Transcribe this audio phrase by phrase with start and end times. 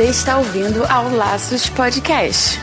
[0.00, 2.58] Você está ouvindo ao Laços Podcast.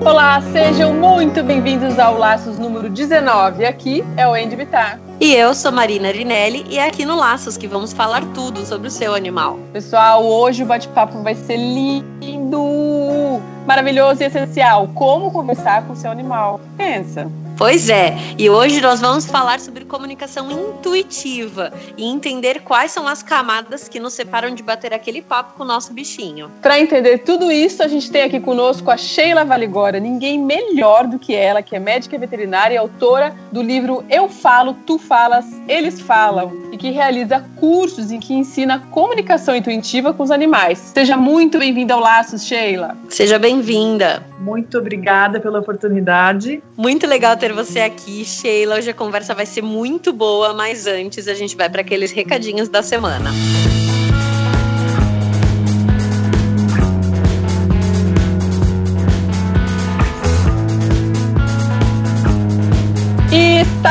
[0.00, 3.64] Olá, sejam muito bem-vindos ao Laços número 19.
[3.64, 5.11] Aqui é o Andy Bittar.
[5.22, 8.88] E eu sou Marina Arinelli e é aqui no Laços que vamos falar tudo sobre
[8.88, 9.56] o seu animal.
[9.72, 14.88] Pessoal, hoje o bate-papo vai ser lindo, maravilhoso e essencial.
[14.96, 16.60] Como conversar com o seu animal.
[16.76, 17.30] Pensa.
[17.62, 23.22] Pois é, e hoje nós vamos falar sobre comunicação intuitiva e entender quais são as
[23.22, 26.50] camadas que nos separam de bater aquele papo com o nosso bichinho.
[26.60, 31.20] Para entender tudo isso, a gente tem aqui conosco a Sheila Valigora, ninguém melhor do
[31.20, 36.00] que ela, que é médica veterinária e autora do livro Eu Falo, Tu Falas, Eles
[36.00, 36.50] Falam,
[36.82, 40.90] que realiza cursos em que ensina comunicação intuitiva com os animais.
[40.92, 42.96] Seja muito bem-vinda ao Laços, Sheila.
[43.08, 44.26] Seja bem-vinda.
[44.40, 46.60] Muito obrigada pela oportunidade.
[46.76, 48.78] Muito legal ter você aqui, Sheila.
[48.78, 52.68] Hoje a conversa vai ser muito boa, mas antes a gente vai para aqueles recadinhos
[52.68, 53.30] da semana.
[53.78, 53.81] E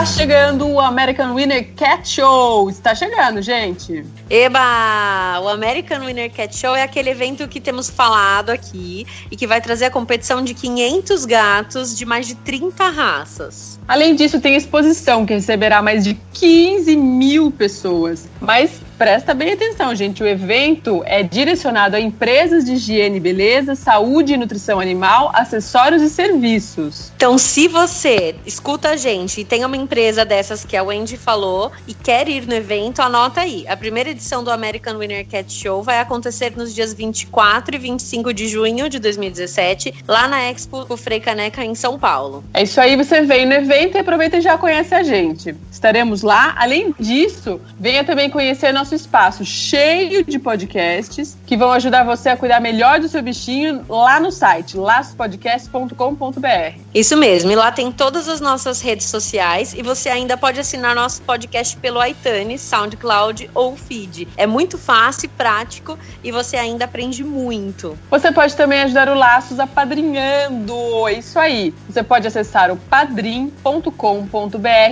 [0.06, 2.70] chegando o American Winner Cat Show.
[2.70, 4.04] Está chegando, gente.
[4.34, 5.42] Eba!
[5.44, 9.60] O American Winner Cat Show é aquele evento que temos falado aqui e que vai
[9.60, 13.78] trazer a competição de 500 gatos de mais de 30 raças.
[13.86, 18.30] Além disso, tem exposição que receberá mais de 15 mil pessoas.
[18.40, 20.24] Mas presta bem atenção, gente.
[20.24, 26.02] O evento é direcionado a empresas de higiene e beleza, saúde e nutrição animal, acessórios
[26.02, 27.12] e serviços.
[27.18, 31.72] Então, se você escuta a gente e tem uma empresa dessas que a Wendy falou
[31.86, 33.66] e quer ir no evento, anota aí.
[33.68, 38.32] A primeira edição do American Winner Cat Show vai acontecer nos dias 24 e 25
[38.32, 42.44] de junho de 2017, lá na Expo Frei Caneca, em São Paulo.
[42.54, 45.56] É isso aí, você vem no evento e aproveita e já conhece a gente.
[45.72, 46.54] Estaremos lá.
[46.56, 52.38] Além disso, venha também conhecer nosso espaço cheio de podcasts que vão ajudar você a
[52.38, 56.80] cuidar melhor do seu bichinho lá no site laçopodcast.com.br.
[56.94, 60.94] Isso mesmo, e lá tem todas as nossas redes sociais e você ainda pode assinar
[60.94, 64.28] nosso podcast pelo iTunes, SoundCloud ou Feed.
[64.36, 67.98] É muito fácil e prático e você ainda aprende muito.
[68.10, 71.08] Você pode também ajudar o Laços apadrinhando.
[71.08, 71.74] É isso aí.
[71.88, 73.90] Você pode acessar o padrim.com.br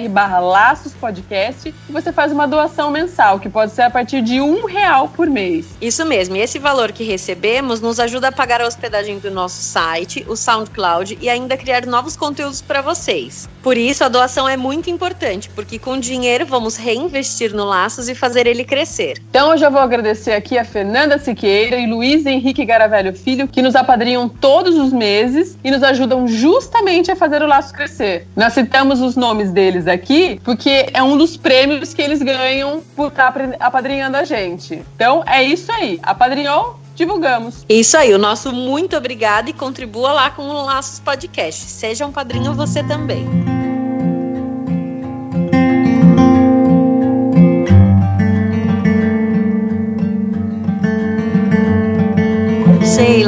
[0.10, 4.40] barra Laços Podcast e você faz uma doação mensal, que pode ser a partir de
[4.40, 5.68] um real por mês.
[5.82, 9.62] Isso mesmo, e esse valor que recebemos nos ajuda a pagar a hospedagem do nosso
[9.62, 13.50] site, o SoundCloud, e ainda criar novos conteúdos para vocês.
[13.62, 18.16] Por isso, a doação é muito importante, porque com dinheiro vamos reinvestir no Laços e
[18.16, 19.22] fazer ele crescer.
[19.30, 23.62] Então eu já vou agradecer aqui a Fernanda Siqueira e Luiz Henrique Garavelho Filho, que
[23.62, 28.28] nos apadrinham todos os meses e nos ajudam justamente a fazer o Laço crescer.
[28.36, 33.08] Nós citamos os nomes deles aqui, porque é um dos prêmios que eles ganham por
[33.08, 34.82] estar apadrinhando a gente.
[34.96, 36.00] Então é isso aí.
[36.04, 36.80] Apadrinhou?
[37.00, 37.66] Divulgamos.
[37.68, 41.62] Isso aí, o nosso muito obrigado e contribua lá com o Laços Podcast.
[41.62, 43.59] Seja um padrinho você também.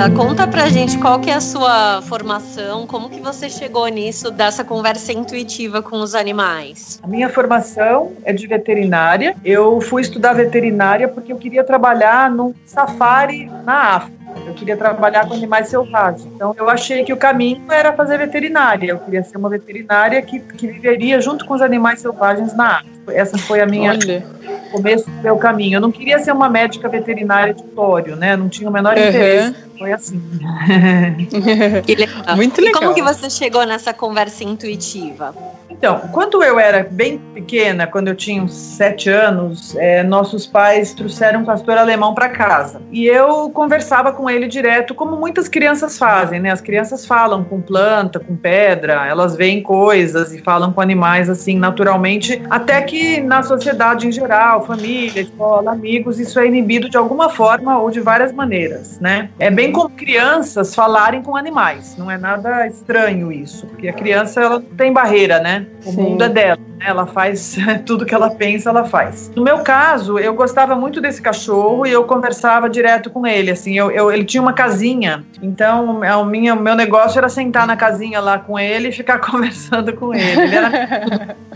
[0.09, 4.63] Conta pra gente qual que é a sua formação, como que você chegou nisso, dessa
[4.63, 6.99] conversa intuitiva com os animais?
[7.03, 9.35] A minha formação é de veterinária.
[9.45, 14.21] Eu fui estudar veterinária porque eu queria trabalhar num safari na África.
[14.47, 16.25] Eu queria trabalhar com animais selvagens.
[16.35, 18.91] Então, eu achei que o caminho era fazer veterinária.
[18.91, 22.91] Eu queria ser uma veterinária que, que viveria junto com os animais selvagens na África.
[23.09, 24.25] Essa foi a minha Olha.
[24.71, 25.77] começo do meu caminho.
[25.77, 28.35] Eu não queria ser uma médica veterinária de tório, né?
[28.35, 29.07] Não tinha o menor Uhum.
[29.07, 29.55] interesse.
[29.81, 30.21] Foi assim.
[31.85, 32.35] Que legal.
[32.35, 32.81] Muito E legal.
[32.81, 35.33] como que você chegou nessa conversa intuitiva?
[35.71, 40.93] Então, quando eu era bem pequena, quando eu tinha uns sete anos, eh, nossos pais
[40.93, 42.79] trouxeram um pastor alemão para casa.
[42.91, 46.51] E eu conversava com ele direto, como muitas crianças fazem, né?
[46.51, 51.57] As crianças falam com planta, com pedra, elas veem coisas e falam com animais assim
[51.57, 57.29] naturalmente, até que na sociedade em geral, família, escola, amigos, isso é inibido de alguma
[57.29, 59.29] forma ou de várias maneiras, né?
[59.39, 64.41] É bem como crianças falarem com animais, não é nada estranho isso, porque a criança
[64.41, 65.65] ela não tem barreira, né?
[65.85, 66.01] O Sim.
[66.01, 66.85] mundo é dela, né?
[66.87, 69.31] ela faz tudo que ela pensa, ela faz.
[69.35, 73.77] No meu caso, eu gostava muito desse cachorro e eu conversava direto com ele, assim,
[73.77, 78.19] eu, eu- ele tinha uma casinha, então o meu, meu negócio era sentar na casinha
[78.19, 80.41] lá com ele e ficar conversando com ele.
[80.41, 80.71] Ele era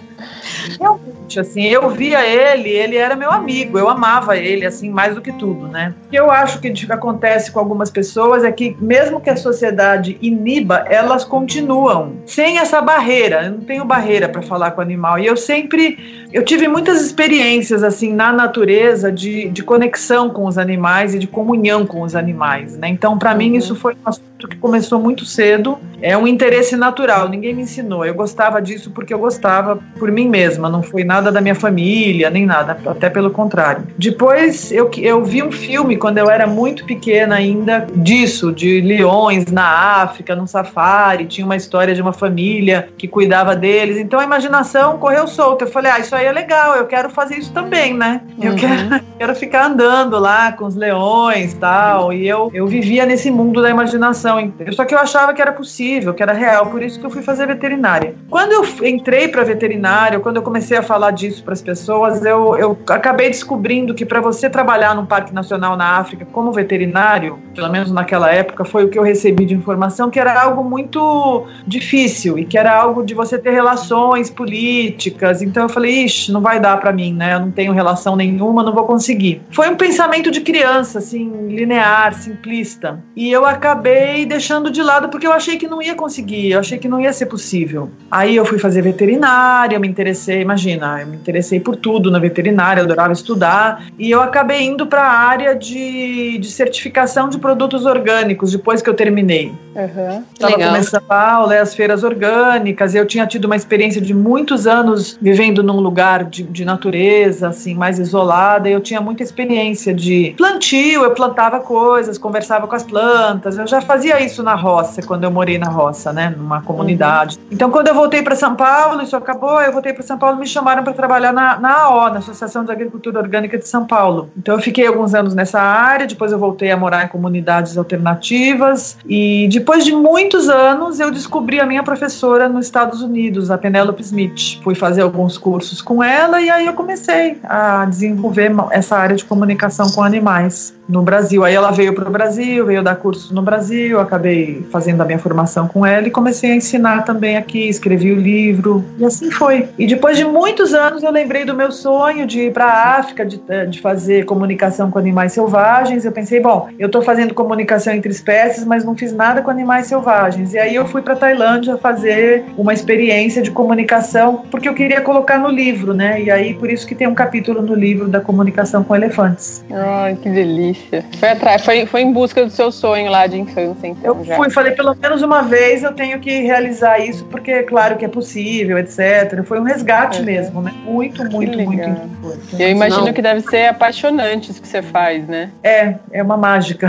[0.80, 5.22] Realmente, assim, eu via ele, ele era meu amigo, eu amava ele, assim, mais do
[5.22, 5.94] que tudo, né?
[6.06, 10.18] O que eu acho que acontece com algumas pessoas é que, mesmo que a sociedade
[10.22, 13.44] iniba, elas continuam sem essa barreira.
[13.44, 15.20] Eu não tenho barreira para falar com o animal.
[15.20, 20.58] E eu sempre eu tive muitas experiências assim na natureza de, de conexão com os
[20.58, 22.90] animais e de comunhão com os animais, né?
[22.90, 23.38] Então, para uhum.
[23.38, 25.78] mim isso foi um assunto que começou muito cedo.
[26.02, 27.30] É um interesse natural.
[27.30, 28.06] Ninguém me ensinou.
[28.06, 30.70] Eu gostava disso porque eu gostava por mim mesma.
[30.70, 32.78] Não foi nada da minha família nem nada.
[32.86, 33.88] Até pelo contrário.
[33.98, 39.46] Depois eu, eu vi um filme quando eu era muito pequena ainda disso, de leões
[39.48, 41.26] na África, num safari.
[41.26, 43.98] Tinha uma história de uma família que cuidava deles.
[43.98, 45.66] Então a imaginação correu solta.
[45.66, 48.22] Eu falei, ah, isso aí é legal, eu quero fazer isso também, né?
[48.42, 48.58] Eu uhum.
[48.58, 52.12] quero, quero ficar andando lá com os leões tal.
[52.14, 54.52] E eu, eu vivia nesse mundo da imaginação.
[54.72, 57.22] Só que eu achava que era possível, que era real, por isso que eu fui
[57.22, 58.16] fazer veterinária.
[58.30, 62.56] Quando eu entrei para veterinária, quando eu comecei a falar disso para as pessoas, eu,
[62.58, 67.70] eu acabei descobrindo que para você trabalhar num parque nacional na África como veterinário, pelo
[67.70, 72.38] menos naquela época, foi o que eu recebi de informação, que era algo muito difícil
[72.38, 75.42] e que era algo de você ter relações políticas.
[75.42, 77.36] Então eu falei, ixi, não vai dar para mim, né?
[77.36, 79.42] Eu não tenho relação nenhuma, não vou conseguir.
[79.52, 83.04] Foi um pensamento de criança, assim, linear, simplista.
[83.16, 86.78] E eu acabei deixando de lado porque eu achei que não ia conseguir, eu achei
[86.78, 87.90] que não ia ser possível.
[88.10, 92.20] Aí eu fui fazer veterinária, eu me interessei, imagina, eu me interessei por tudo na
[92.20, 93.86] veterinária, eu adorava estudar.
[93.98, 98.90] E eu acabei indo para a área de, de certificação de produtos orgânicos depois que
[98.90, 99.54] eu terminei.
[99.76, 100.24] Uhum.
[100.34, 105.18] Estava começando a aula, as feiras orgânicas, eu tinha tido uma experiência de muitos anos
[105.22, 111.04] vivendo num lugar de, de natureza, assim, mais isolada, eu tinha muita experiência de plantio,
[111.04, 115.32] eu plantava coisas, conversava com as plantas, eu já fazia isso na roça, quando eu
[115.32, 117.38] morei na roça, né, numa comunidade.
[117.38, 117.44] Uhum.
[117.52, 120.48] Então, quando eu voltei para São Paulo, isso acabou, eu voltei para São Paulo, me
[120.48, 124.30] chamaram para trabalhar na, na AO, na Associação de Agricultura Orgânica de São Paulo.
[124.38, 128.98] Então, eu fiquei alguns anos nessa área, depois eu voltei a morar em comunidades alternativas,
[129.08, 134.02] e depois de muitos anos, eu descobri a minha professora nos Estados Unidos, a Penelope
[134.02, 134.60] Smith.
[134.64, 139.24] Fui fazer alguns cursos com ela e aí eu comecei a desenvolver essa área de
[139.24, 141.44] comunicação com animais no Brasil.
[141.44, 145.20] Aí ela veio para o Brasil, veio dar cursos no Brasil, acabei fazendo a minha
[145.20, 149.70] formação com ela e comecei a ensinar também aqui, escrevi o livro e assim foi.
[149.78, 153.26] E depois de muitos anos eu lembrei do meu sonho de ir para a África,
[153.26, 156.04] de, eh, de fazer comunicação com animais selvagens.
[156.04, 159.88] Eu pensei, bom, eu estou fazendo comunicação entre espécies, mas não fiz nada com animais
[159.88, 160.54] selvagens.
[160.54, 165.40] E aí eu fui para Tailândia fazer uma experiência de comunicação porque eu queria colocar
[165.40, 166.22] no livro, né?
[166.22, 169.64] E aí por isso que tem um capítulo no livro da comunicação com elefantes.
[169.72, 171.04] Ai, que delícia delícia.
[171.20, 174.16] Foi atrás, foi, foi em busca do seu sonho lá de infância, então.
[174.18, 174.36] Eu já.
[174.36, 178.06] fui, falei, pelo menos uma vez eu tenho que realizar isso, porque é claro que
[178.06, 179.44] é possível, etc.
[179.46, 180.26] Foi um resgate uhum.
[180.26, 180.74] mesmo, né?
[180.86, 182.62] Muito, muito, muito importante.
[182.62, 183.14] Eu imagino Não.
[183.14, 185.52] que deve ser apaixonante isso que você faz, né?
[185.64, 186.88] É, é uma mágica.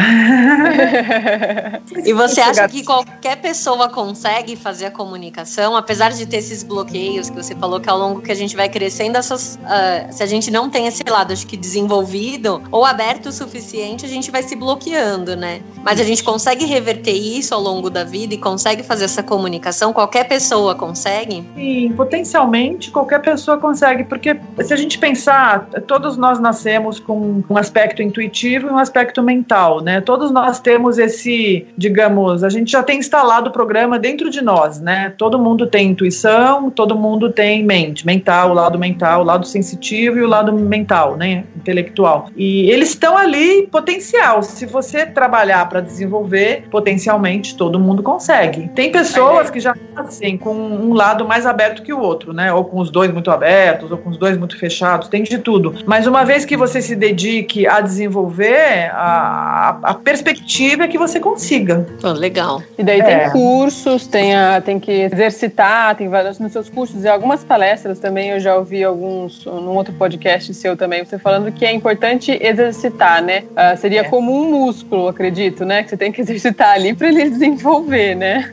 [2.05, 7.31] e você acha que qualquer pessoa consegue fazer a comunicação, apesar de ter esses bloqueios
[7.31, 10.27] que você falou que ao longo que a gente vai crescendo, essas, uh, se a
[10.27, 14.31] gente não tem esse lado, acho que desenvolvido ou aberto o suficiente suficiente, a gente
[14.31, 15.61] vai se bloqueando, né?
[15.83, 19.93] Mas a gente consegue reverter isso ao longo da vida e consegue fazer essa comunicação?
[19.93, 21.45] Qualquer pessoa consegue?
[21.57, 27.57] Sim, potencialmente qualquer pessoa consegue, porque se a gente pensar, todos nós nascemos com um
[27.57, 30.01] aspecto intuitivo e um aspecto mental, né?
[30.01, 34.81] Todos nós temos esse, digamos, a gente já tem instalado o programa dentro de nós,
[34.81, 35.13] né?
[35.19, 40.19] Todo mundo tem intuição, todo mundo tem mente, mental, o lado mental, o lado sensitivo
[40.19, 41.43] e o lado mental, né?
[41.57, 42.31] Intelectual.
[42.37, 44.41] E eles estão ali potencial.
[44.45, 48.36] Se você trabalhar para desenvolver, potencialmente todo mundo consegue.
[48.75, 52.53] Tem pessoas que já nascem com um lado mais aberto que o outro, né?
[52.53, 55.75] Ou com os dois muito abertos, ou com os dois muito fechados, tem de tudo.
[55.87, 61.19] Mas uma vez que você se dedique a desenvolver, a, a perspectiva é que você
[61.21, 61.87] consiga.
[62.03, 62.63] Oh, legal.
[62.79, 63.03] E daí é.
[63.03, 67.99] tem cursos, tem, a, tem que exercitar, tem vários nos seus cursos e algumas palestras
[67.99, 68.31] também.
[68.31, 73.23] Eu já ouvi alguns num outro podcast seu também, você falando que é importante exercitar,
[73.23, 73.45] né?
[73.51, 74.05] Uh, seria é.
[74.05, 75.83] como um músculo, acredito, né?
[75.83, 78.26] Que você tem que exercitar ali para ele desenvolver, né?
[78.27, 78.53] né?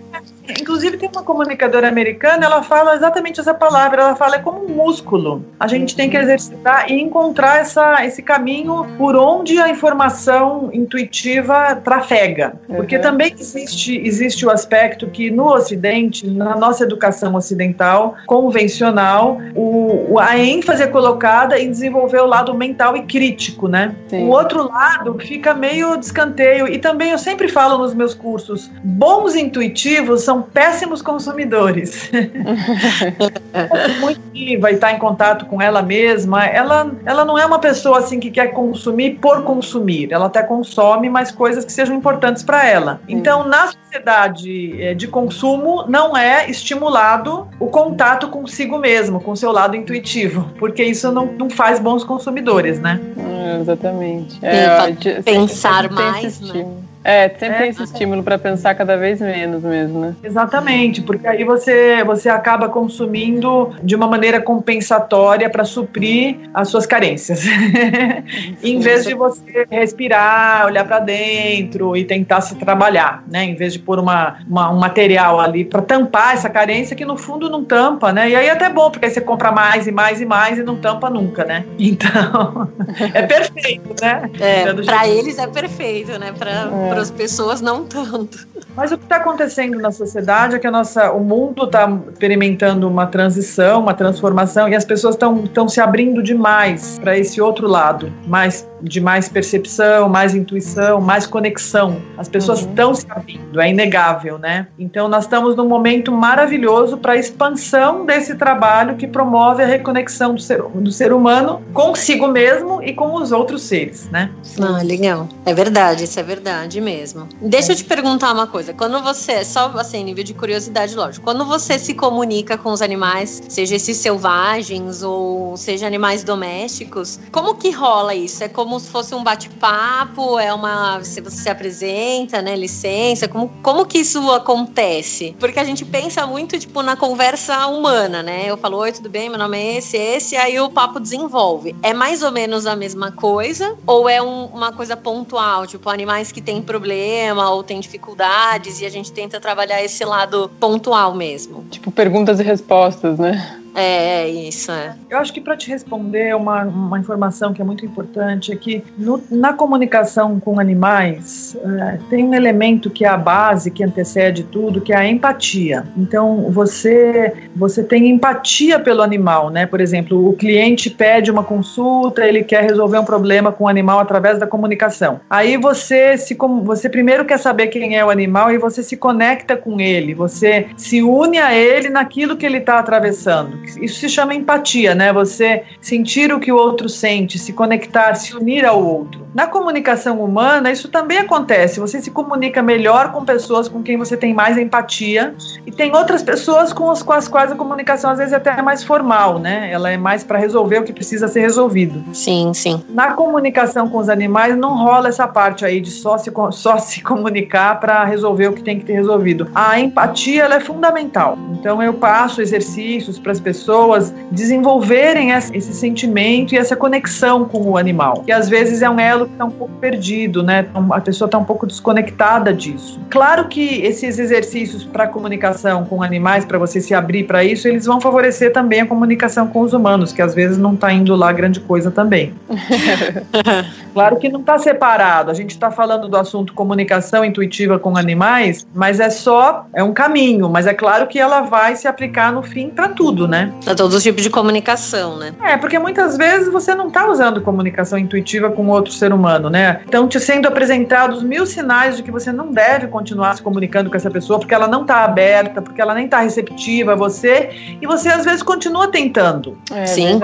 [0.50, 4.70] Inclusive tem uma comunicadora americana, ela fala exatamente essa palavra, ela fala é como um
[4.70, 5.44] músculo.
[5.60, 11.76] A gente tem que exercitar e encontrar essa, esse caminho por onde a informação intuitiva
[11.76, 12.54] trafega.
[12.68, 13.02] Porque uhum.
[13.02, 20.38] também existe, existe o aspecto que no Ocidente, na nossa educação ocidental, convencional, o, a
[20.38, 23.96] ênfase é colocada em desenvolver o lado mental e crítico, né?
[24.08, 24.26] Sim.
[24.26, 26.68] O outro lado fica meio descanteio.
[26.68, 32.10] E também eu sempre falo nos meus cursos, bons intuitivos são são péssimos consumidores.
[34.02, 34.24] muito
[34.60, 36.44] vai estar em contato com ela mesma.
[36.46, 40.12] Ela, ela não é uma pessoa assim que quer consumir por consumir.
[40.12, 43.00] Ela até consome, mas coisas que sejam importantes para ela.
[43.08, 49.52] Então, na sociedade eh, de consumo, não é estimulado o contato consigo mesmo, com seu
[49.52, 53.00] lado intuitivo, porque isso não, não faz bons consumidores, né?
[53.18, 54.40] É, exatamente.
[54.42, 56.66] É, pensar mais, né?
[57.04, 60.16] É, sempre é, tem esse estímulo para pensar cada vez menos mesmo, né?
[60.24, 66.86] Exatamente, porque aí você, você acaba consumindo de uma maneira compensatória para suprir as suas
[66.86, 67.44] carências.
[68.64, 73.44] em vez de você respirar, olhar para dentro e tentar se trabalhar, né?
[73.44, 77.18] Em vez de pôr uma, uma um material ali para tampar essa carência que no
[77.18, 78.30] fundo não tampa, né?
[78.30, 80.64] E aí é até bom, porque aí você compra mais e mais e mais e
[80.64, 81.66] não tampa nunca, né?
[81.94, 82.70] Então,
[83.14, 84.30] é perfeito, né?
[84.40, 86.32] É, para eles é perfeito, né?
[86.32, 88.48] Para é para as pessoas não tanto.
[88.76, 92.88] Mas o que está acontecendo na sociedade é que a nossa, o mundo está experimentando
[92.88, 98.12] uma transição, uma transformação, e as pessoas estão se abrindo demais para esse outro lado,
[98.26, 102.02] mais de mais percepção, mais intuição, mais conexão.
[102.18, 102.96] As pessoas estão uhum.
[102.96, 104.68] se abrindo, é inegável, né?
[104.78, 110.36] Então nós estamos num momento maravilhoso para a expansão desse trabalho que promove a reconexão
[110.36, 114.30] do ser, do ser humano consigo mesmo e com os outros seres, né?
[114.60, 115.28] Ah, legal.
[115.46, 117.28] É verdade, isso é verdade mesmo.
[117.42, 118.74] Deixa eu te perguntar uma coisa.
[118.74, 123.42] Quando você, só assim, nível de curiosidade, lógico, quando você se comunica com os animais,
[123.48, 128.44] seja esses selvagens ou seja animais domésticos, como que rola isso?
[128.44, 130.39] É como se fosse um bate-papo?
[130.39, 131.03] É uma.
[131.03, 132.56] Se você se apresenta, né?
[132.56, 133.27] Licença?
[133.27, 135.36] Como, como que isso acontece?
[135.39, 138.44] Porque a gente pensa muito, tipo, na conversa humana, né?
[138.46, 139.30] Eu falo, oi, tudo bem?
[139.30, 141.75] Meu nome é esse, esse, aí o papo desenvolve.
[141.82, 143.75] É mais ou menos a mesma coisa?
[143.86, 145.65] Ou é um, uma coisa pontual?
[145.68, 150.50] Tipo, animais que têm problema ou têm dificuldades e a gente tenta trabalhar esse lado
[150.60, 151.65] pontual mesmo.
[151.70, 153.62] Tipo, perguntas e respostas, né?
[153.75, 154.96] É, é isso, é.
[155.10, 158.84] Eu acho que para te responder, uma, uma informação que é muito importante é que
[158.98, 164.44] no, na comunicação com animais é, tem um elemento que é a base, que antecede
[164.44, 165.86] tudo, que é a empatia.
[165.98, 169.65] Então, você, você tem empatia pelo animal, né?
[169.65, 174.00] Por exemplo, o cliente pede uma consulta, ele quer resolver um problema com o animal
[174.00, 175.20] através da comunicação.
[175.30, 179.56] Aí você se você primeiro quer saber quem é o animal e você se conecta
[179.56, 183.62] com ele, você se une a ele naquilo que ele está atravessando.
[183.82, 185.12] Isso se chama empatia, né?
[185.13, 189.24] Você sentir o que o outro sente, se conectar, se unir ao outro.
[189.34, 191.79] Na comunicação humana, isso também acontece.
[191.79, 195.34] Você se comunica melhor com pessoas com quem você tem mais empatia
[195.65, 198.62] e tem outras pessoas com as, com as quais a comunicação às vezes é até
[198.62, 199.72] mais formal, né?
[199.72, 202.03] Ela é mais para resolver o que precisa ser resolvido.
[202.13, 202.84] Sim, sim.
[202.89, 207.01] Na comunicação com os animais não rola essa parte aí de só se, só se
[207.01, 209.50] comunicar para resolver o que tem que ter resolvido.
[209.55, 211.38] A empatia ela é fundamental.
[211.53, 217.62] Então eu passo exercícios para as pessoas pessoas desenvolverem esse sentimento e essa conexão com
[217.70, 218.24] o animal.
[218.26, 220.66] Que às vezes é um elo que está um pouco perdido, né?
[220.68, 223.00] Então, a pessoa está um pouco desconectada disso.
[223.12, 227.86] Claro que esses exercícios para comunicação com animais, para você se abrir para isso, eles
[227.86, 231.32] vão favorecer também a comunicação com os humanos, que às vezes não está indo lá
[231.32, 232.34] grande coisa também.
[233.94, 235.30] claro que não está separado.
[235.30, 239.94] A gente está falando do assunto comunicação intuitiva com animais, mas é só é um
[239.94, 240.50] caminho.
[240.50, 243.43] Mas é claro que ela vai se aplicar no fim para tudo, né?
[243.64, 245.34] Para todos os tipos de comunicação, né?
[245.44, 249.82] É, porque muitas vezes você não está usando comunicação intuitiva com outro ser humano, né?
[249.86, 253.96] Estão te sendo apresentados mil sinais de que você não deve continuar se comunicando com
[253.96, 257.50] essa pessoa porque ela não está aberta, porque ela nem está receptiva a você,
[257.82, 259.58] e você às vezes continua tentando.
[259.72, 260.20] É, Sim,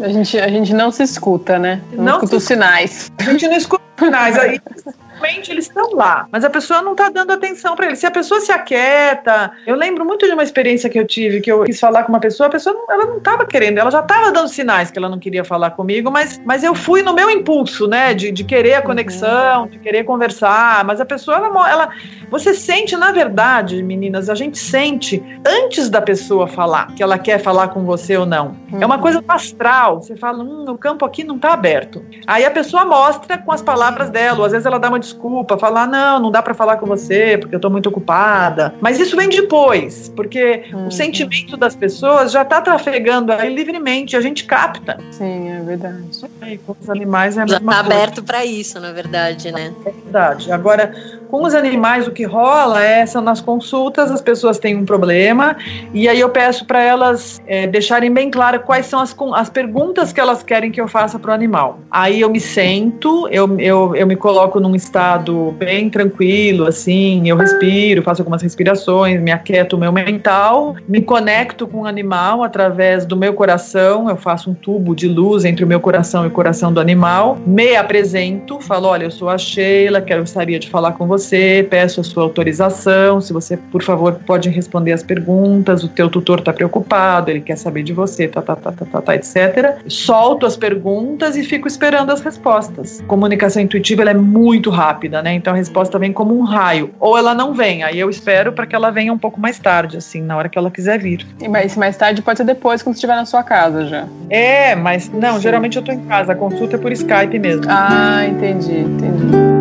[0.00, 1.80] a gente, a gente não se escuta, né?
[1.92, 3.10] Não, não escuta os sinais.
[3.18, 4.38] A gente não escuta os sinais.
[4.38, 4.60] Aí
[5.16, 7.98] realmente eles estão lá, mas a pessoa não está dando atenção para eles.
[7.98, 11.50] Se a pessoa se aquieta, eu lembro muito de uma experiência que eu tive, que
[11.50, 14.00] eu quis falar com uma pessoa, a pessoa não, ela não estava querendo, ela já
[14.00, 17.30] estava dando sinais que ela não queria falar comigo, mas, mas eu fui no meu
[17.30, 19.68] impulso, né, de, de querer a conexão, uhum.
[19.68, 21.88] de querer conversar, mas a pessoa, ela, ela,
[22.30, 27.38] você sente, na verdade, meninas, a gente sente antes da pessoa falar que ela quer
[27.38, 28.56] falar com você ou não.
[28.72, 28.82] Uhum.
[28.82, 32.04] É uma coisa astral, você fala, hum, o campo aqui não está aberto.
[32.26, 35.86] Aí a pessoa mostra com as palavras dela, às vezes ela dá uma desculpa, falar,
[35.86, 38.74] não, não dá para falar com você porque eu tô muito ocupada.
[38.80, 40.88] Mas isso vem depois, porque uhum.
[40.88, 44.98] o sentimento das pessoas já tá trafegando aí livremente, a gente capta.
[45.10, 46.04] Sim, é verdade.
[46.46, 47.80] E com os animais é a Já tá coisa.
[47.80, 49.72] aberto para isso, na verdade, né?
[49.84, 50.52] É verdade.
[50.52, 50.92] Agora,
[51.36, 55.54] Com os animais, o que rola é são nas consultas, as pessoas têm um problema
[55.92, 60.14] e aí eu peço para elas é, deixarem bem claro quais são as, as perguntas
[60.14, 61.80] que elas querem que eu faça para o animal.
[61.90, 67.36] Aí eu me sento, eu, eu, eu me coloco num estado bem tranquilo, assim, eu
[67.36, 73.04] respiro, faço algumas respirações, me aquieto o meu mental, me conecto com o animal através
[73.04, 76.30] do meu coração, eu faço um tubo de luz entre o meu coração e o
[76.30, 80.92] coração do animal, me apresento, falo, olha, eu sou a Sheila, quero gostaria de falar
[80.92, 81.25] com você,
[81.68, 86.40] peço a sua autorização, se você, por favor, pode responder as perguntas, o teu tutor
[86.40, 89.78] está preocupado, ele quer saber de você, tá, tá, tá, tá, tá, tá, etc.
[89.88, 93.02] Solto as perguntas e fico esperando as respostas.
[93.06, 95.34] Comunicação intuitiva ela é muito rápida, né?
[95.34, 98.66] Então a resposta vem como um raio, ou ela não vem, aí eu espero para
[98.66, 101.26] que ela venha um pouco mais tarde, assim, na hora que ela quiser vir.
[101.40, 104.06] E mais, mais tarde pode ser depois, quando estiver na sua casa já.
[104.30, 105.42] É, mas não, Sim.
[105.42, 107.64] geralmente eu tô em casa, a consulta é por Skype mesmo.
[107.68, 109.55] Ah, entendi, entendi.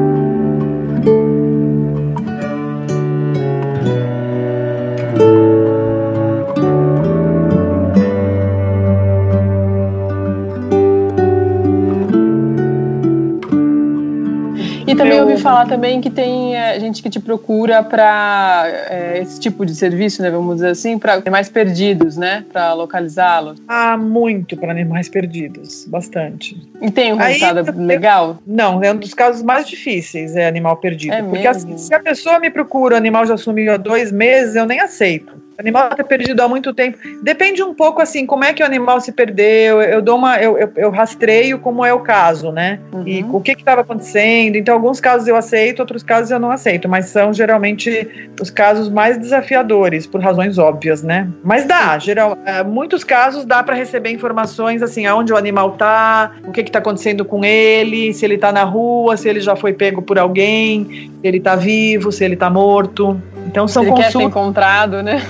[14.96, 19.38] E também ouvi falar também que tem é, gente que te procura para é, esse
[19.38, 20.32] tipo de serviço, né?
[20.32, 22.46] Vamos dizer assim, para animais perdidos, né?
[22.52, 23.62] Para localizá-los.
[23.68, 26.58] Ah, muito para animais perdidos, bastante.
[26.82, 28.38] E tem um resultado Aí, legal?
[28.48, 31.14] Não, é um dos casos mais difíceis, é animal perdido.
[31.14, 34.56] É porque assim, se a pessoa me procura, o animal já sumiu há dois meses,
[34.56, 35.45] eu nem aceito.
[35.58, 36.98] O animal está perdido há muito tempo.
[37.24, 39.82] Depende um pouco assim, como é que o animal se perdeu.
[39.82, 42.80] Eu dou uma, eu, eu, eu rastreio como é o caso, né?
[42.92, 43.08] Uhum.
[43.08, 44.58] E o que estava acontecendo.
[44.58, 46.90] Então, alguns casos eu aceito, outros casos eu não aceito.
[46.90, 51.28] Mas são geralmente os casos mais desafiadores, por razões óbvias, né?
[51.44, 56.32] Mas dá, geral, é, muitos casos dá para receber informações assim, aonde o animal está,
[56.46, 59.74] o que está acontecendo com ele, se ele está na rua, se ele já foi
[59.74, 63.22] pego por alguém, se ele está vivo, se ele está morto.
[63.48, 64.14] Então são Ele consultas.
[64.14, 65.22] Quer ser encontrado, né?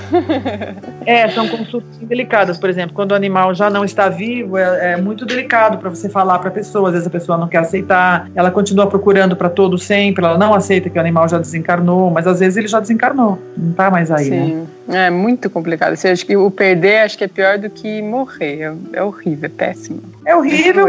[1.05, 2.57] É, são consultas delicadas.
[2.57, 6.09] Por exemplo, quando o animal já não está vivo, é, é muito delicado para você
[6.09, 6.89] falar para a pessoa.
[6.89, 10.53] Às vezes a pessoa não quer aceitar, ela continua procurando para todo sempre, ela não
[10.53, 14.11] aceita que o animal já desencarnou, mas às vezes ele já desencarnou, não está mais
[14.11, 14.45] aí, né?
[14.45, 14.67] Sim.
[14.87, 15.07] né?
[15.07, 15.95] É muito complicado.
[15.95, 18.61] Você acha que o perder acho que é pior do que morrer.
[18.61, 20.01] É, é horrível, é péssimo.
[20.25, 20.87] É horrível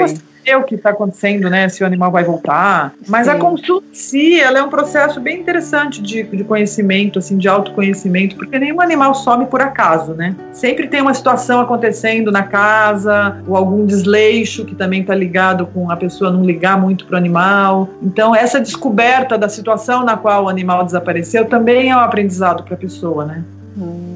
[0.55, 1.69] o que está acontecendo, né?
[1.69, 2.93] Se o animal vai voltar.
[3.09, 3.33] Mas Sim.
[3.33, 7.49] a consulta em si, ela é um processo bem interessante de, de conhecimento, assim, de
[7.49, 10.37] autoconhecimento, porque nenhum animal some por acaso, né?
[10.53, 15.91] Sempre tem uma situação acontecendo na casa, ou algum desleixo que também está ligado com
[15.91, 17.89] a pessoa não ligar muito para o animal.
[18.03, 22.75] Então, essa descoberta da situação na qual o animal desapareceu também é um aprendizado para
[22.75, 23.43] a pessoa, né?
[23.79, 24.16] Hum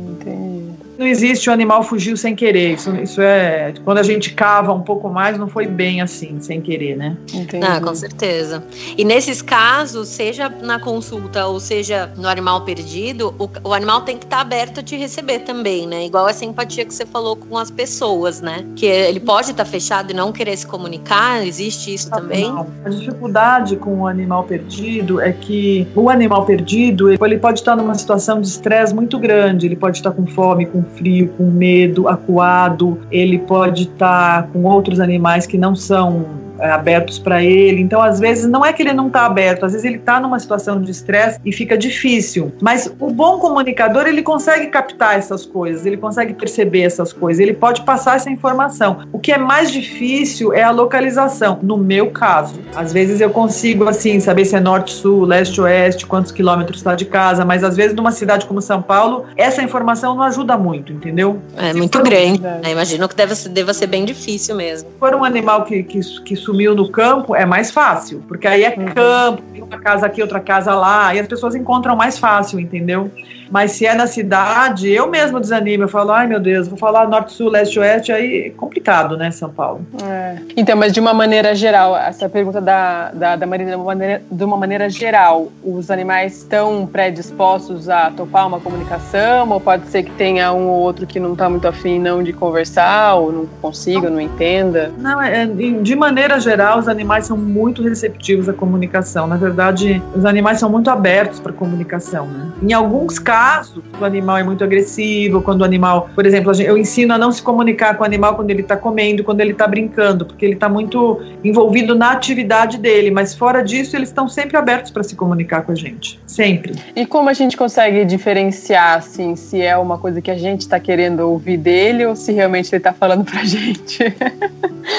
[1.00, 2.74] não existe o animal fugiu sem querer.
[2.74, 3.72] Isso, isso é.
[3.84, 7.16] Quando a gente cava um pouco mais, não foi bem assim, sem querer, né?
[7.32, 7.64] Entendi.
[7.64, 8.62] Ah, com certeza.
[8.98, 14.18] E nesses casos, seja na consulta ou seja no animal perdido, o, o animal tem
[14.18, 16.04] que estar tá aberto a te receber também, né?
[16.04, 18.66] Igual essa empatia que você falou com as pessoas, né?
[18.76, 22.52] Que ele pode estar tá fechado e não querer se comunicar, existe isso ah, também?
[22.52, 22.66] Não.
[22.84, 27.94] A dificuldade com o animal perdido é que o animal perdido ele pode estar numa
[27.94, 32.98] situação de estresse muito grande, ele pode estar com fome, com frio, com medo, acuado,
[33.10, 36.26] ele pode estar tá com outros animais que não são
[36.62, 37.80] abertos para ele.
[37.80, 40.38] Então, às vezes, não é que ele não está aberto, às vezes ele está numa
[40.38, 42.52] situação de estresse e fica difícil.
[42.60, 47.54] Mas o bom comunicador, ele consegue captar essas coisas, ele consegue perceber essas coisas, ele
[47.54, 49.08] pode passar essa informação.
[49.12, 52.60] O que é mais difícil é a localização, no meu caso.
[52.74, 56.94] Às vezes eu consigo, assim, saber se é norte, sul, leste, oeste, quantos quilômetros está
[56.94, 60.92] de casa, mas às vezes numa cidade como São Paulo, essa informação não ajuda muito,
[60.92, 61.40] entendeu?
[61.56, 62.42] É muito grande.
[62.42, 62.66] Um...
[62.66, 64.90] É, imagino que deve, deva ser bem difícil mesmo.
[64.90, 68.64] Se for um animal que, que, que sumiu no campo, é mais fácil, porque aí
[68.64, 68.86] é uhum.
[68.86, 73.10] campo, tem uma casa aqui, outra casa lá, e as pessoas encontram mais fácil, entendeu?
[73.50, 75.84] Mas se é na cidade, eu mesmo desanimo.
[75.84, 79.30] Eu falo, ai meu Deus, vou falar norte, sul, leste, oeste, aí é complicado, né,
[79.30, 79.84] São Paulo.
[80.02, 80.36] É.
[80.56, 84.22] Então, mas de uma maneira geral, essa pergunta da, da, da Marina, de uma, maneira,
[84.30, 89.50] de uma maneira geral, os animais estão predispostos a topar uma comunicação?
[89.50, 92.32] Ou pode ser que tenha um ou outro que não está muito afim não de
[92.32, 94.92] conversar, ou não consiga, não, entenda?
[94.98, 99.26] Não, é, de maneira geral, os animais são muito receptivos à comunicação.
[99.26, 102.52] Na verdade, os animais são muito abertos para comunicação, né?
[102.62, 106.76] Em alguns casos, caso o animal é muito agressivo, quando o animal, por exemplo, eu
[106.76, 109.66] ensino a não se comunicar com o animal quando ele está comendo, quando ele está
[109.66, 114.58] brincando, porque ele está muito envolvido na atividade dele, mas fora disso eles estão sempre
[114.58, 116.74] abertos para se comunicar com a gente, sempre.
[116.94, 120.78] E como a gente consegue diferenciar assim se é uma coisa que a gente está
[120.78, 124.02] querendo ouvir dele ou se realmente ele está falando para a gente?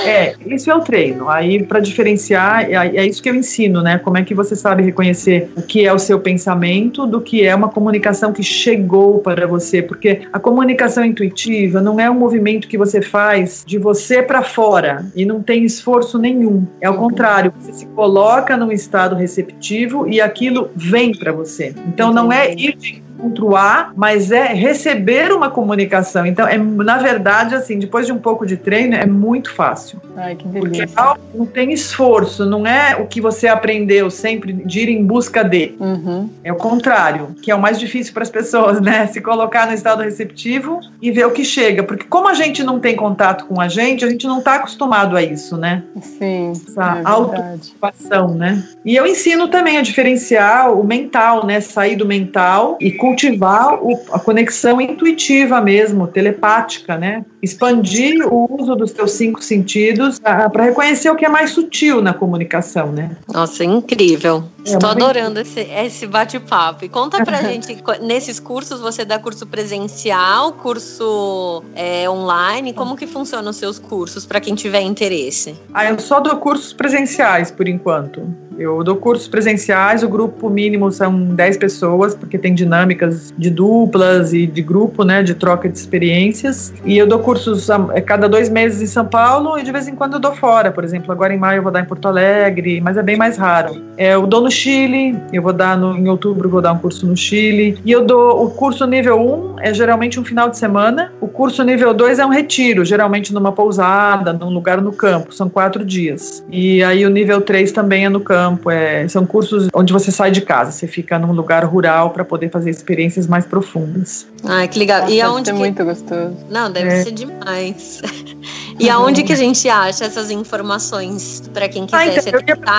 [0.03, 1.29] é, isso é o treino.
[1.29, 3.99] Aí para diferenciar é, é isso que eu ensino, né?
[3.99, 7.53] Como é que você sabe reconhecer o que é o seu pensamento do que é
[7.53, 12.77] uma comunicação que chegou para você, porque a comunicação intuitiva não é um movimento que
[12.77, 16.65] você faz de você para fora e não tem esforço nenhum.
[16.79, 21.73] É ao contrário, você se coloca num estado receptivo e aquilo vem para você.
[21.87, 26.25] Então não é ir de encontro A, mas é receber uma comunicação.
[26.25, 30.01] Então, é, na verdade, assim, depois de um pouco de treino, é muito fácil.
[30.17, 30.87] Ai, que delícia.
[30.87, 35.43] Porque não tem esforço, não é o que você aprendeu sempre de ir em busca
[35.43, 35.75] de.
[35.79, 36.29] Uhum.
[36.43, 39.07] É o contrário, que é o mais difícil para as pessoas, né?
[39.07, 41.83] Se colocar no estado receptivo e ver o que chega.
[41.83, 45.15] Porque como a gente não tem contato com a gente, a gente não está acostumado
[45.15, 45.83] a isso, né?
[46.01, 46.51] Sim.
[46.51, 48.63] Essa é autoocupação, né?
[48.83, 51.61] E eu ensino também a diferenciar o mental, né?
[51.61, 57.25] Sair do mental e com cultivar o, a conexão intuitiva mesmo, telepática, né?
[57.41, 62.13] Expandir o uso dos teus cinco sentidos para reconhecer o que é mais sutil na
[62.13, 63.17] comunicação, né?
[63.31, 64.43] Nossa, incrível.
[64.65, 66.85] É Estou adorando esse, esse bate-papo.
[66.85, 73.07] E conta pra gente, nesses cursos você dá curso presencial, curso é, online, como que
[73.07, 75.55] funcionam os seus cursos para quem tiver interesse?
[75.73, 78.21] Ah, eu só dou cursos presenciais por enquanto.
[78.57, 84.33] Eu dou cursos presenciais, o grupo mínimo são 10 pessoas, porque tem dinâmicas de duplas
[84.33, 86.71] e de grupo, né, de troca de experiências.
[86.85, 89.87] E eu dou cursos a, a cada dois meses em São Paulo e de vez
[89.87, 90.71] em quando eu dou fora.
[90.71, 93.35] Por exemplo, agora em maio eu vou dar em Porto Alegre, mas é bem mais
[93.35, 93.81] raro.
[93.97, 97.05] É, eu dou no Chile, eu vou dar no, em outubro vou dar um curso
[97.07, 97.79] no Chile.
[97.85, 101.13] E eu dou o curso nível 1 é geralmente um final de semana.
[101.21, 105.33] O curso nível 2 é um retiro, geralmente numa pousada, num lugar no campo.
[105.33, 106.43] São quatro dias.
[106.51, 110.31] E aí o nível 3 também é no campo é, são cursos onde você sai
[110.31, 114.27] de casa, você fica num lugar rural para poder fazer experiências mais profundas.
[114.43, 115.01] Ai, que legal.
[115.01, 115.59] Nossa, e aonde ser que...
[115.59, 116.35] muito gostoso.
[116.49, 117.03] Não, deve é.
[117.03, 118.01] ser demais.
[118.81, 121.99] e aonde que a gente acha essas informações para quem quiser?
[121.99, 122.07] Ah,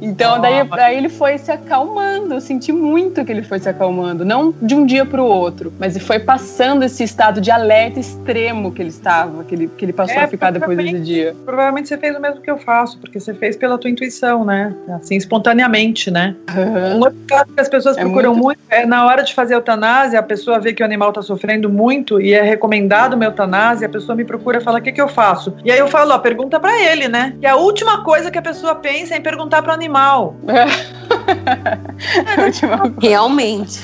[0.02, 2.36] Então, daí, daí ele foi se acalmando.
[2.36, 4.24] Eu senti muito que ele foi se acalmando.
[4.24, 8.00] Não de um dia para o outro, mas ele foi passando esse estado de alerta
[8.00, 11.36] extremo que ele estava, que ele, que ele passou é, a ficar depois desse dia.
[11.46, 14.74] Provavelmente você fez o mesmo que eu faço, porque você fez pela tua intuição, né?
[14.90, 16.36] Assim, espontaneamente, né?
[16.56, 16.98] Uhum.
[16.98, 18.44] Um outro caso que as pessoas é procuram muito...
[18.44, 18.60] muito...
[18.70, 22.22] é na hora de fazer eutanásia, a pessoa vê que o animal está sofrendo muito
[22.22, 25.08] e é recomendado uma eutanásia, a pessoa me procura e fala: o que, que eu
[25.08, 25.56] faço?
[25.64, 27.36] E aí eu falo: ó, pergunta para ele, né?
[27.42, 30.36] E a última coisa que a pessoa pensa é em perguntar para o animal animal.
[33.02, 33.80] Realmente.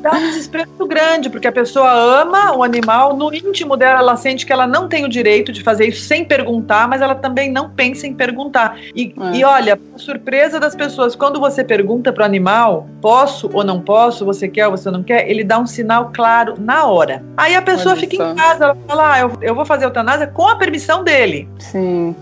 [0.00, 0.32] Dá um
[0.66, 4.66] muito grande, porque a pessoa ama o animal, no íntimo dela ela sente que ela
[4.66, 8.14] não tem o direito de fazer isso sem perguntar, mas ela também não pensa em
[8.14, 8.76] perguntar.
[8.96, 9.36] E, é.
[9.36, 14.24] e olha, surpresa das pessoas, quando você pergunta para o animal, posso ou não posso,
[14.24, 17.22] você quer ou você não quer, ele dá um sinal claro na hora.
[17.36, 18.32] Aí a pessoa olha fica só.
[18.32, 21.48] em casa, ela fala, ah, eu, eu vou fazer eutanásia com a permissão dele.
[21.58, 22.16] Sim.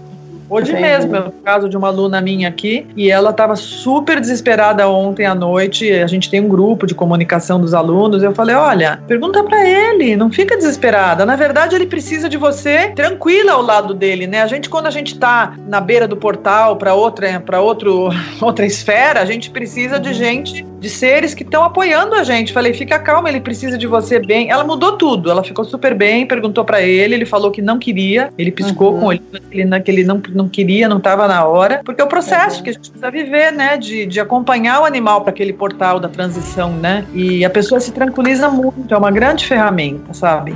[0.51, 0.89] Hoje Entendi.
[0.89, 5.25] mesmo, é o caso de uma aluna minha aqui, e ela estava super desesperada ontem
[5.25, 5.89] à noite.
[5.93, 8.21] A gente tem um grupo de comunicação dos alunos.
[8.21, 11.25] Eu falei: olha, pergunta para ele, não fica desesperada.
[11.25, 14.43] Na verdade, ele precisa de você tranquila ao lado dele, né?
[14.43, 18.09] A gente, quando a gente está na beira do portal para outra, para outro,
[18.43, 20.15] outra esfera, a gente precisa de uhum.
[20.15, 22.53] gente, de seres que estão apoiando a gente.
[22.53, 24.51] Falei: fica calma, ele precisa de você bem.
[24.51, 28.33] Ela mudou tudo, ela ficou super bem, perguntou para ele, ele falou que não queria,
[28.39, 29.01] ele piscou uhum.
[29.01, 29.23] com ele,
[29.85, 32.63] que ele não não queria, não estava na hora, porque é o processo uhum.
[32.63, 36.09] que a gente precisa viver, né, de, de acompanhar o animal para aquele portal da
[36.09, 40.55] transição, né, e a pessoa se tranquiliza muito, é uma grande ferramenta, sabe?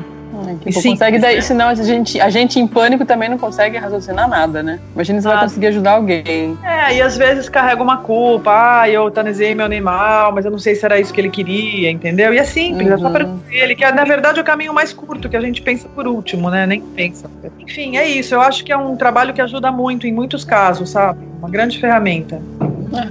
[0.48, 4.28] É, tipo, consegue daí, senão a gente, a gente em pânico também não consegue raciocinar
[4.28, 4.80] nada, né?
[4.94, 5.32] Imagina se ah.
[5.32, 6.58] vai conseguir ajudar alguém.
[6.62, 10.58] É, e às vezes carrega uma culpa, ah, eu eutanizei meu animal, mas eu não
[10.58, 12.34] sei se era isso que ele queria, entendeu?
[12.34, 12.94] E é simples, uhum.
[12.94, 15.40] é só perguntar ele, que é, na verdade é o caminho mais curto, que a
[15.40, 16.66] gente pensa por último, né?
[16.66, 17.30] Nem pensa.
[17.58, 20.90] Enfim, é isso, eu acho que é um trabalho que ajuda muito em muitos casos,
[20.90, 21.20] sabe?
[21.38, 22.40] Uma grande ferramenta.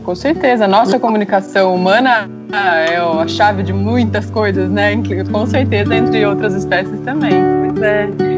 [0.04, 4.93] Com certeza, nossa comunicação humana é a chave de muitas coisas, né?
[5.32, 7.34] Com certeza, entre outras espécies também.
[7.74, 8.33] Pois é.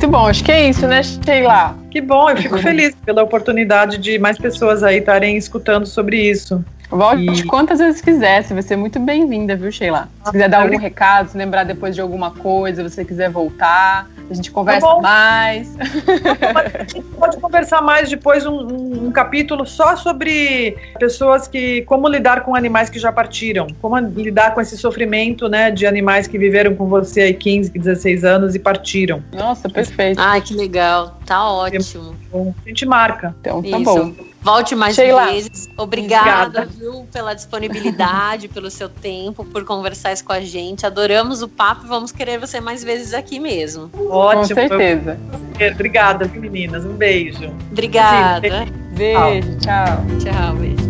[0.00, 1.76] Muito bom, acho que é isso, né, Sheila?
[1.90, 6.64] Que bom, eu fico feliz pela oportunidade de mais pessoas aí estarem escutando sobre isso.
[6.88, 7.44] Volte e...
[7.44, 10.08] quantas vezes quiser, você vai ser muito bem-vinda, viu, Sheila?
[10.24, 14.34] Se quiser dar algum recado, se lembrar depois de alguma coisa, você quiser voltar, a
[14.34, 15.76] gente conversa tá mais.
[15.78, 22.08] A gente pode conversar mais depois um, um, um, capítulo só sobre pessoas que como
[22.08, 26.38] lidar com animais que já partiram, como lidar com esse sofrimento, né, de animais que
[26.38, 29.22] viveram com você aí 15, 16 anos e partiram.
[29.32, 30.20] Nossa, perfeito.
[30.20, 31.18] Ai, que legal.
[31.26, 32.16] Tá ótimo.
[32.32, 33.34] A gente marca.
[33.40, 33.84] Então tá Isso.
[33.84, 34.29] bom.
[34.42, 35.26] Volte mais Sheila.
[35.26, 35.68] vezes.
[35.76, 36.66] Obrigada, Obrigada.
[36.66, 40.86] viu, pela disponibilidade, pelo seu tempo, por conversar isso com a gente.
[40.86, 43.90] Adoramos o papo e vamos querer você mais vezes aqui mesmo.
[44.08, 44.40] Ótimo.
[44.40, 45.18] Com certeza.
[45.72, 46.84] Obrigada, meninas.
[46.84, 47.52] Um beijo.
[47.70, 48.66] Obrigada.
[48.92, 50.04] Beijo, tchau.
[50.18, 50.89] Tchau, beijo.